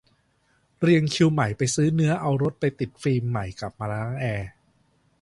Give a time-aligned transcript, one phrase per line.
[0.81, 4.49] เรียงคิวใหม่ไปซื้อเนื้อเอารถไปติดฟิล์มใหม่กลับมาล้างแอร์